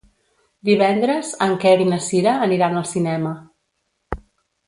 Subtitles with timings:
[0.69, 3.35] Divendres en Quer i na Cira aniran al cinema.